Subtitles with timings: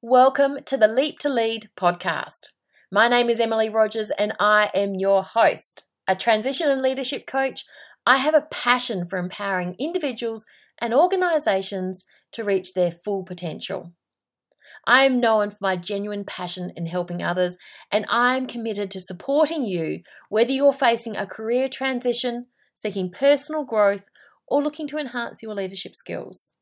[0.00, 2.50] Welcome to the Leap to Lead podcast.
[2.92, 5.84] My name is Emily Rogers and I am your host.
[6.06, 7.64] A transition and leadership coach,
[8.06, 10.46] I have a passion for empowering individuals
[10.78, 13.92] and organizations to reach their full potential.
[14.86, 17.56] I am known for my genuine passion in helping others,
[17.90, 23.64] and I am committed to supporting you whether you're facing a career transition, seeking personal
[23.64, 24.04] growth,
[24.48, 26.54] or looking to enhance your leadership skills.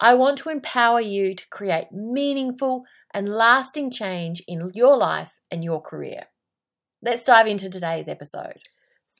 [0.00, 5.64] I want to empower you to create meaningful and lasting change in your life and
[5.64, 6.24] your career.
[7.02, 8.62] Let's dive into today's episode.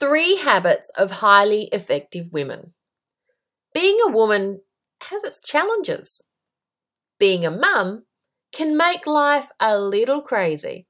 [0.01, 2.74] Three habits of highly effective women.
[3.74, 4.60] Being a woman
[5.02, 6.23] has its challenges.
[7.18, 8.05] Being a mum
[8.52, 10.87] can make life a little crazy.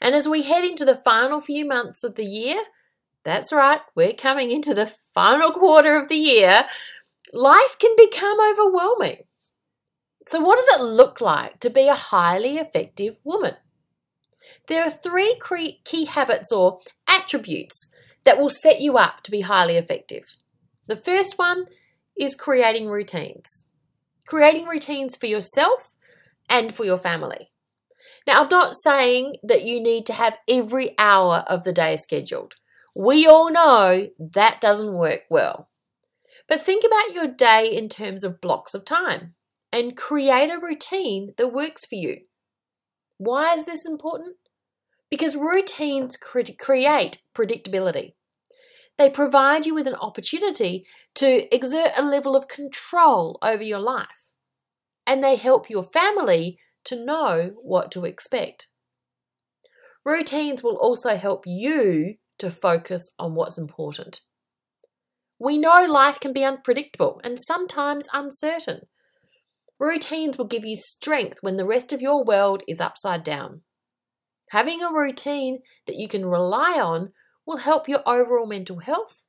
[0.00, 2.62] And as we head into the final few months of the year,
[3.26, 6.64] that's right, we're coming into the final quarter of the year,
[7.32, 9.24] life can become overwhelming.
[10.28, 13.56] So, what does it look like to be a highly effective woman?
[14.68, 15.38] There are three
[15.84, 17.88] key habits or attributes
[18.22, 20.36] that will set you up to be highly effective.
[20.86, 21.66] The first one
[22.16, 23.66] is creating routines.
[24.24, 25.96] Creating routines for yourself
[26.48, 27.50] and for your family.
[28.24, 32.54] Now, I'm not saying that you need to have every hour of the day scheduled.
[32.98, 35.68] We all know that doesn't work well.
[36.48, 39.34] But think about your day in terms of blocks of time
[39.70, 42.22] and create a routine that works for you.
[43.18, 44.36] Why is this important?
[45.10, 48.14] Because routines create predictability.
[48.96, 50.86] They provide you with an opportunity
[51.16, 54.32] to exert a level of control over your life.
[55.06, 58.68] And they help your family to know what to expect.
[60.02, 64.20] Routines will also help you to focus on what's important.
[65.38, 68.86] We know life can be unpredictable and sometimes uncertain.
[69.78, 73.60] Routines will give you strength when the rest of your world is upside down.
[74.50, 77.12] Having a routine that you can rely on
[77.44, 79.20] will help your overall mental health.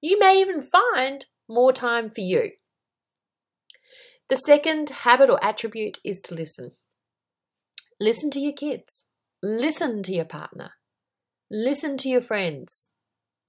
[0.00, 2.52] You may even find more time for you.
[4.28, 6.72] The second habit or attribute is to listen.
[7.98, 9.06] Listen to your kids.
[9.42, 10.72] Listen to your partner.
[11.50, 12.92] Listen to your friends.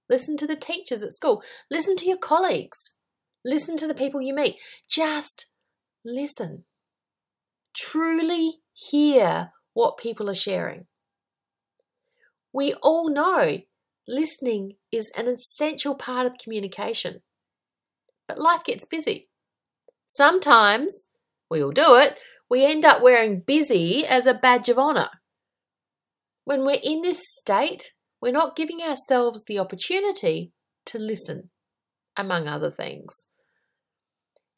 [0.09, 1.43] Listen to the teachers at school.
[1.69, 2.95] Listen to your colleagues.
[3.45, 4.55] Listen to the people you meet.
[4.89, 5.47] Just
[6.03, 6.65] listen.
[7.75, 10.85] Truly hear what people are sharing.
[12.51, 13.59] We all know
[14.07, 17.21] listening is an essential part of communication.
[18.27, 19.29] But life gets busy.
[20.07, 21.05] Sometimes,
[21.49, 22.16] we all do it,
[22.49, 25.09] we end up wearing busy as a badge of honour.
[26.44, 30.51] When we're in this state, we're not giving ourselves the opportunity
[30.85, 31.51] to listen,
[32.17, 33.33] among other things.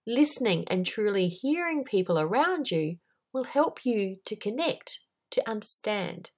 [0.08, 2.97] Listening and truly hearing people around you
[3.34, 5.00] will help you to connect,
[5.31, 6.31] to understand.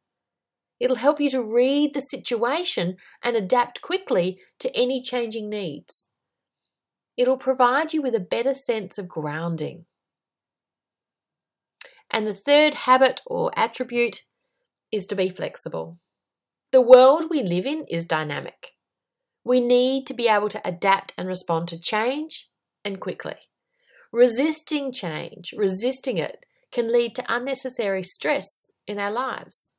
[0.79, 6.09] It'll help you to read the situation and adapt quickly to any changing needs.
[7.15, 9.85] It'll provide you with a better sense of grounding.
[12.11, 14.23] And the third habit or attribute
[14.93, 15.99] is to be flexible.
[16.71, 18.71] The world we live in is dynamic.
[19.43, 22.49] We need to be able to adapt and respond to change
[22.85, 23.35] and quickly.
[24.13, 29.73] Resisting change, resisting it, can lead to unnecessary stress in our lives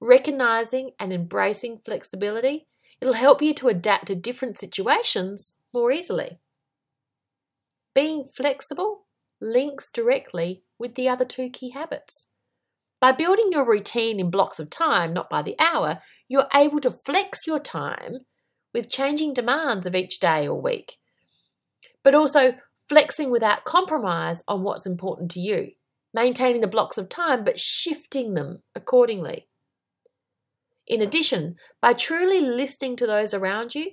[0.00, 2.66] recognizing and embracing flexibility,
[3.00, 6.38] it'll help you to adapt to different situations more easily.
[7.94, 9.06] Being flexible
[9.40, 12.28] links directly with the other two key habits.
[13.00, 16.90] By building your routine in blocks of time, not by the hour, you're able to
[16.90, 18.20] flex your time
[18.72, 20.96] with changing demands of each day or week,
[22.02, 22.54] but also
[22.88, 25.72] flexing without compromise on what's important to you,
[26.14, 29.46] maintaining the blocks of time but shifting them accordingly.
[30.86, 33.92] In addition, by truly listening to those around you,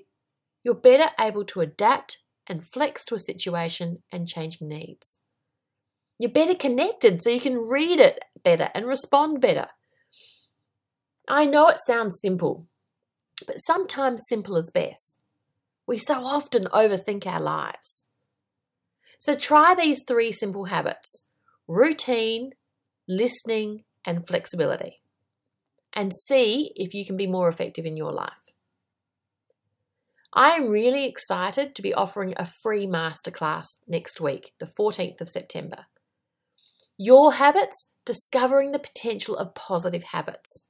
[0.64, 5.24] you're better able to adapt and flex to a situation and changing needs.
[6.20, 9.68] You're better connected so you can read it better and respond better.
[11.28, 12.68] I know it sounds simple,
[13.48, 15.18] but sometimes simple is best.
[15.88, 18.06] We so often overthink our lives.
[19.18, 21.28] So try these three simple habits
[21.68, 22.52] routine,
[23.08, 25.02] listening, and flexibility
[25.94, 28.52] and see if you can be more effective in your life.
[30.34, 35.30] I am really excited to be offering a free masterclass next week, the 14th of
[35.30, 35.86] September.
[37.06, 40.70] Your habits, discovering the potential of positive habits.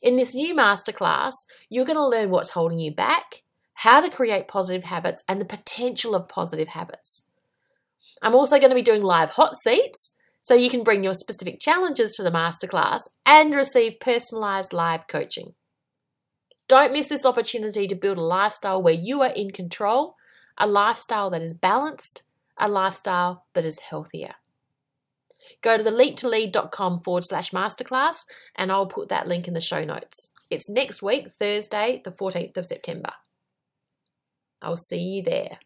[0.00, 1.32] In this new masterclass,
[1.68, 3.42] you're going to learn what's holding you back,
[3.74, 7.24] how to create positive habits, and the potential of positive habits.
[8.22, 10.12] I'm also going to be doing live hot seats
[10.42, 15.54] so you can bring your specific challenges to the masterclass and receive personalized live coaching.
[16.68, 20.14] Don't miss this opportunity to build a lifestyle where you are in control,
[20.56, 22.22] a lifestyle that is balanced,
[22.56, 24.36] a lifestyle that is healthier.
[25.62, 28.24] Go to the leaptolead.com forward slash masterclass
[28.56, 30.32] and I'll put that link in the show notes.
[30.50, 33.12] It's next week, Thursday, the 14th of September.
[34.62, 35.58] I'll see you there.